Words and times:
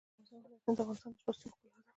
د 0.03 0.03
افغانستان 0.09 0.39
ولايتونه 0.41 0.75
د 0.77 0.79
افغانستان 0.81 1.11
د 1.13 1.15
شنو 1.15 1.35
سیمو 1.39 1.55
ښکلا 1.57 1.69
ده. 1.81 1.81